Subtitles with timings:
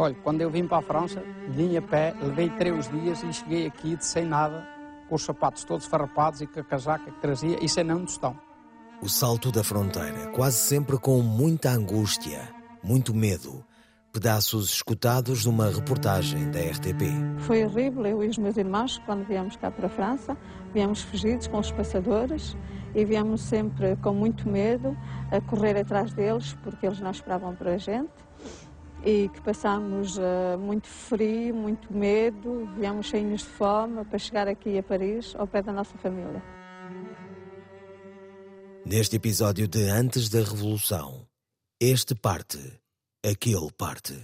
[0.00, 3.66] Olha, quando eu vim para a França, vim a pé, levei três dias e cheguei
[3.66, 4.66] aqui de sem nada,
[5.06, 8.34] com os sapatos todos farrapados e com a casaca que trazia e sem nenhum tostão.
[9.02, 12.48] O salto da fronteira, quase sempre com muita angústia,
[12.82, 13.62] muito medo.
[14.10, 17.04] Pedaços escutados numa reportagem da RTP.
[17.40, 20.34] Foi horrível, eu e os meus irmãos, quando viemos cá para a França,
[20.72, 22.56] viemos fugidos com os passadores
[22.94, 24.96] e viemos sempre com muito medo
[25.30, 28.30] a correr atrás deles, porque eles não esperavam para a gente
[29.04, 34.78] e que passámos uh, muito frio, muito medo, viemos cheios de fome para chegar aqui
[34.78, 36.42] a Paris, ao pé da nossa família.
[38.84, 41.26] Neste episódio de Antes da Revolução,
[41.80, 42.58] este parte,
[43.24, 44.18] aquele parte.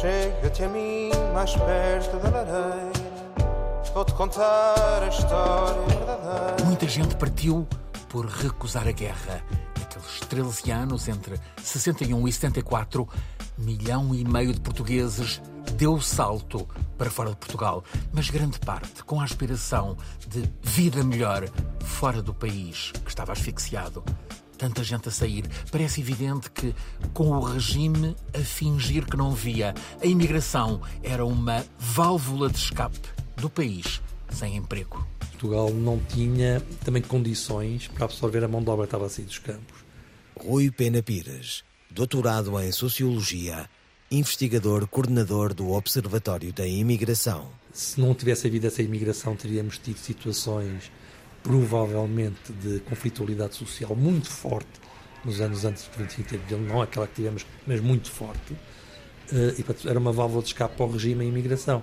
[0.00, 2.92] Chega-te a mim mais perto da lareira,
[3.94, 6.64] vou-te contar a história verdadeira.
[6.64, 7.66] Muita gente partiu
[8.08, 9.42] por recusar a guerra.
[9.78, 13.08] Naqueles 13 anos, entre 61 e 74,
[13.58, 15.40] milhão e meio de portugueses
[15.76, 21.04] deu o salto para fora de Portugal, mas grande parte com a aspiração de vida
[21.04, 21.48] melhor
[21.80, 24.02] fora do país que estava asfixiado.
[24.56, 26.74] Tanta gente a sair, parece evidente que,
[27.14, 29.72] com o regime a fingir que não via,
[30.02, 32.98] a imigração era uma válvula de escape
[33.36, 35.06] do país sem emprego.
[35.30, 39.26] Portugal não tinha também condições para absorver a mão de obra que estava a sair
[39.26, 39.78] dos campos.
[40.36, 43.68] Rui Pena Pires, doutorado em Sociologia,
[44.10, 47.48] investigador coordenador do Observatório da Imigração.
[47.72, 50.90] Se não tivesse havido essa imigração, teríamos tido situações
[51.42, 54.68] provavelmente de conflitualidade social muito forte
[55.24, 58.54] nos anos antes 25 de Abril, não aquela que tivemos, mas muito forte.
[59.32, 61.82] Eh, e portanto, era uma válvula de escape para o regime a imigração.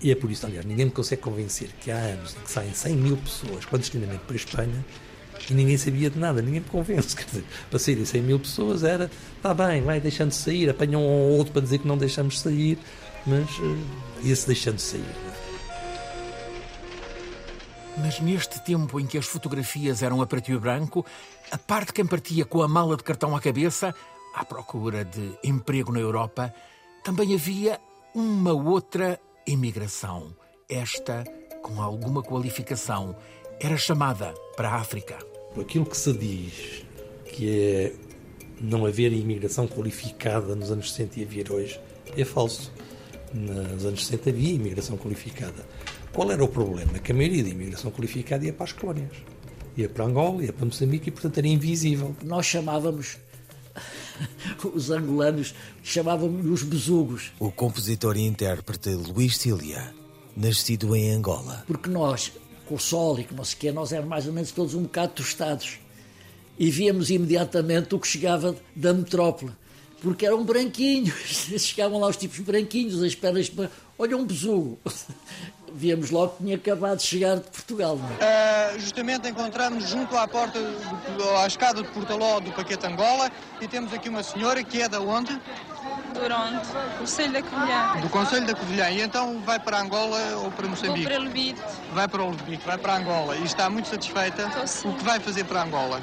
[0.00, 2.74] E é por isso, aliás, ninguém me consegue convencer que há anos em que saem
[2.74, 4.84] 100 mil pessoas clandestinamente para a Espanha
[5.48, 7.14] e ninguém sabia de nada, ninguém me convence.
[7.16, 11.00] Quer dizer, para saírem 100 mil pessoas era, está bem, vai deixando de sair, apanham
[11.00, 12.78] um ou outro para dizer que não deixamos de sair,
[13.26, 13.78] mas uh,
[14.22, 15.04] ia-se deixando de sair.
[17.98, 21.04] Mas neste tempo em que as fotografias eram a preto e branco,
[21.50, 23.94] a parte quem partia com a mala de cartão à cabeça,
[24.34, 26.52] à procura de emprego na Europa,
[27.02, 27.80] também havia
[28.14, 30.34] uma outra imigração.
[30.68, 31.24] Esta,
[31.62, 33.16] com alguma qualificação,
[33.60, 35.18] era chamada para a África.
[35.58, 36.84] Aquilo que se diz
[37.24, 37.92] que é
[38.60, 41.80] não haver imigração qualificada nos anos 60 e haver hoje
[42.16, 42.72] é falso.
[43.32, 45.66] Nos anos 60 havia imigração qualificada.
[46.12, 46.98] Qual era o problema?
[46.98, 49.12] Que a maioria da imigração qualificada ia para as colónias.
[49.76, 52.16] Ia para Angola, ia para Moçambique e, portanto, era invisível.
[52.22, 53.18] Nós chamávamos
[54.74, 57.32] os angolanos chamavam-me os besugos.
[57.38, 59.94] O compositor e intérprete Luís Cília,
[60.34, 61.64] nascido em Angola.
[61.66, 62.32] Porque nós,
[62.66, 64.74] com o sol e que não sei o quê, nós éramos mais ou menos todos
[64.74, 65.78] um bocado tostados.
[66.58, 69.52] E víamos imediatamente o que chegava da metrópole.
[70.00, 71.14] Porque eram branquinhos.
[71.58, 73.50] Chegavam lá os tipos branquinhos, as pernas.
[73.98, 74.78] Olha, um besugo
[75.76, 77.96] víamos logo que tinha acabado de chegar de Portugal.
[77.96, 80.58] Uh, justamente encontramos junto à porta,
[81.42, 85.00] à escada de Portaló do Paquete Angola e temos aqui uma senhora que é da
[85.00, 85.38] onde?
[86.16, 86.68] Do Oronte,
[86.98, 88.00] Conselho da Covilhã.
[88.00, 88.90] Do Conselho da Covilhã.
[88.90, 91.02] E então vai para Angola ou para Moçambique?
[91.02, 91.62] Vou para Lubite.
[91.92, 93.36] Vai para o Lubite, vai para Angola.
[93.36, 94.42] E está muito satisfeita?
[94.42, 94.88] Estou sim.
[94.88, 96.00] O que vai fazer para Angola?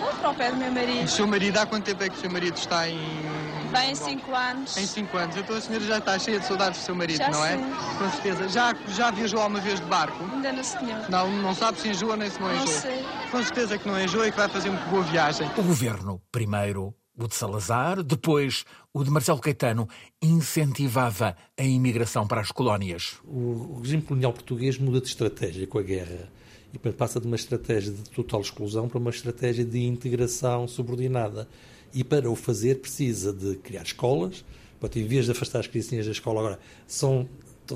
[0.00, 1.04] Vou para o pé do meu marido.
[1.04, 2.98] O seu marido, há quanto tempo é que o seu marido está em
[3.70, 4.76] Bem, em 5 anos.
[4.76, 5.36] Em 5 anos.
[5.36, 7.56] Então a senhora já está cheia de saudades do seu marido, já não é?
[7.56, 7.72] Sim.
[7.98, 8.48] Com certeza.
[8.48, 10.24] Já, já viajou alguma vez de barco?
[10.32, 11.08] Ainda não, senhor.
[11.08, 12.60] Não, não sabe se enjoa nem se não enjoa?
[12.60, 13.06] Não sei.
[13.30, 15.48] Com certeza que não enjoa e que vai fazer uma boa viagem.
[15.56, 16.92] O governo, primeiro
[17.24, 19.88] o de Salazar, depois o de Marcelo Caetano,
[20.20, 23.18] incentivava a imigração para as colónias.
[23.24, 26.30] O regime colonial português muda de estratégia com a guerra
[26.72, 31.48] e passa de uma estratégia de total exclusão para uma estratégia de integração subordinada
[31.92, 34.44] e para o fazer precisa de criar escolas,
[34.94, 37.28] em vez de afastar as criancinhas da escola, agora são,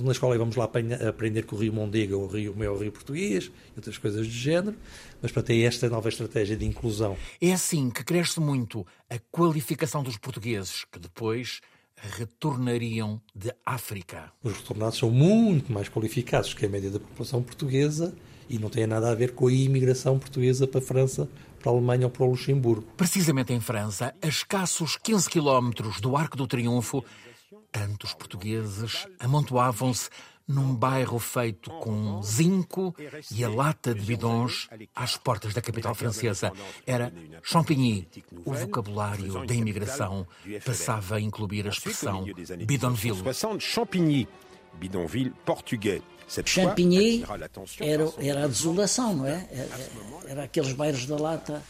[0.02, 2.76] na escola e vamos lá aprender que o Rio Mondego é o rio, o maior
[2.78, 4.76] rio português e outras coisas do género.
[5.20, 7.16] Mas para ter esta nova estratégia de inclusão.
[7.40, 11.60] É assim que cresce muito a qualificação dos portugueses, que depois
[11.96, 14.32] retornariam de África.
[14.42, 18.14] Os retornados são muito mais qualificados que a média da população portuguesa
[18.48, 21.28] e não tem nada a ver com a imigração portuguesa para a França
[21.64, 22.86] para a Alemanha ou para o Luxemburgo.
[22.94, 27.02] Precisamente em França, a escassos 15 quilómetros do Arco do Triunfo,
[27.74, 30.08] tantos portugueses amontoavam-se
[30.46, 32.94] num bairro feito com zinco
[33.32, 36.52] e a lata de bidons às portas da capital francesa.
[36.86, 37.12] Era
[37.42, 38.06] Champigny.
[38.44, 40.24] O vocabulário da imigração
[40.64, 42.24] passava a incluir a expressão
[42.64, 43.22] bidonville.
[43.58, 44.28] Champigny,
[44.74, 46.02] bidonville português.
[46.44, 47.24] Champigny
[47.80, 49.46] era, era a desolação, não é?
[49.50, 51.62] Era, era aqueles bairros da lata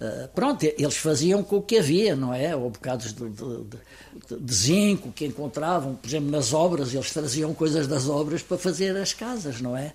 [0.00, 2.54] Uh, pronto, eles faziam com o que havia, não é?
[2.54, 7.88] Ou bocados de, de, de, zinco que encontravam, por exemplo, nas obras, eles traziam coisas
[7.88, 9.92] das obras para fazer as casas, não é?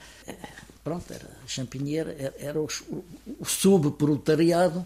[0.83, 2.67] Pronto, era, Champigneira era, era o,
[3.39, 4.85] o subproletariado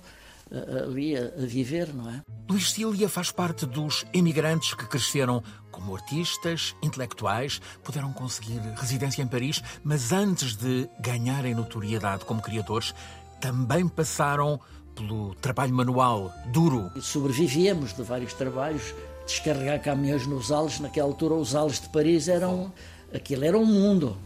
[0.85, 2.21] ali a, a, viver, não é?
[2.49, 9.27] Luís Cília faz parte dos emigrantes que cresceram como artistas, intelectuais, puderam conseguir residência em
[9.27, 12.93] Paris, mas antes de ganharem notoriedade como criadores,
[13.39, 14.59] também passaram
[14.97, 16.91] pelo trabalho manual duro.
[17.01, 18.93] Sobrevivíamos de vários trabalhos,
[19.25, 20.79] descarregar caminhões nos ales.
[20.79, 22.73] Naquela altura, os ales de Paris eram.
[23.13, 24.17] aquilo era um mundo.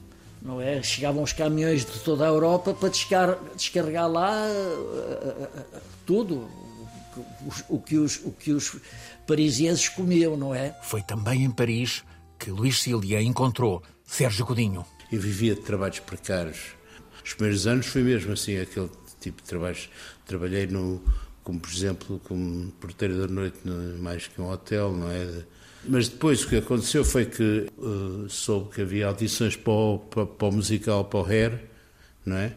[0.41, 0.81] Não é?
[0.81, 6.47] Chegavam os caminhões de toda a Europa para descar descarregar lá uh, uh, tudo
[7.15, 8.77] o, o, que os, o que os
[9.27, 10.75] parisienses comiam, não é?
[10.81, 12.03] Foi também em Paris
[12.39, 14.83] que Luís Cília encontrou Sérgio Godinho.
[15.11, 16.75] Eu vivia de trabalhos precários.
[17.23, 18.89] Os primeiros anos foi mesmo assim, aquele
[19.21, 19.89] tipo de trabalhos.
[20.25, 21.01] Trabalhei no,
[21.43, 23.57] como por exemplo, como porteiro da noite,
[23.99, 25.43] mais que um hotel, não é?
[25.83, 30.25] Mas depois o que aconteceu foi que uh, soube que havia audições para o, para,
[30.25, 31.59] para o musical, para o Hair,
[32.25, 32.53] não é?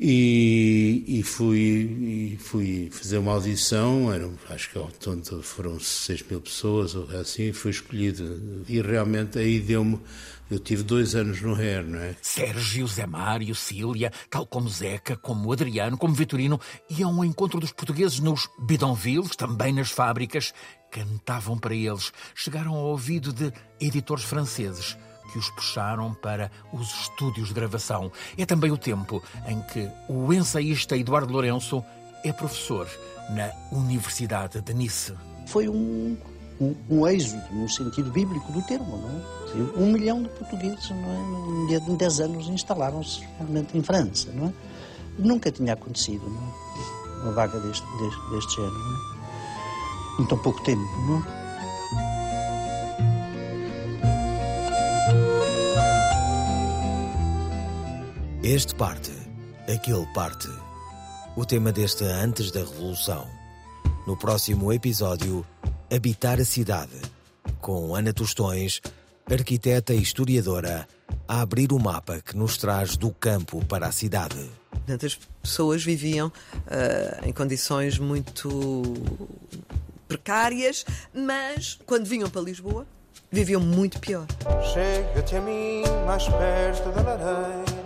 [0.00, 6.22] E, e, fui, e fui fazer uma audição, eram, acho que ao todo foram 6
[6.30, 8.64] mil pessoas ou assim, fui escolhido.
[8.68, 9.98] E realmente aí deu-me.
[10.48, 12.16] Eu tive dois anos no RER, não é?
[12.22, 17.72] Sérgio, Zé Mário, Cília, tal como Zeca, como Adriano, como Vitorino, iam ao encontro dos
[17.72, 20.54] portugueses nos bidonvilles, também nas fábricas.
[20.92, 22.12] Cantavam para eles.
[22.34, 24.96] Chegaram ao ouvido de editores franceses
[25.30, 28.10] que os puxaram para os estúdios de gravação.
[28.36, 31.84] É também o tempo em que o ensaísta Eduardo Lourenço
[32.24, 32.88] é professor
[33.30, 35.14] na Universidade de Nice.
[35.46, 36.16] Foi um,
[36.60, 39.78] um, um êxodo, no sentido bíblico do termo, não é?
[39.78, 41.74] Um milhão de portugueses, não é?
[41.76, 44.52] Em 10 anos instalaram-se realmente em França, não é?
[45.18, 47.22] Nunca tinha acontecido, não é?
[47.22, 50.22] Uma vaga deste, deste, deste género, não é?
[50.22, 51.47] Em tão pouco tempo, não é?
[58.50, 59.12] Este parte,
[59.70, 60.48] aquele parte.
[61.36, 63.28] O tema deste Antes da Revolução.
[64.06, 65.44] No próximo episódio,
[65.94, 66.98] Habitar a Cidade,
[67.60, 68.80] com Ana Tostões,
[69.30, 70.88] arquiteta e historiadora,
[71.28, 74.50] a abrir o mapa que nos traz do campo para a cidade.
[74.88, 78.94] As pessoas viviam uh, em condições muito
[80.08, 82.86] precárias, mas quando vinham para Lisboa,
[83.30, 84.26] viviam muito pior.
[84.72, 87.77] Chega-te a mim mais perto da lareira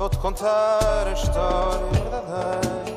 [0.00, 2.89] Vou-te contar a história verdadeira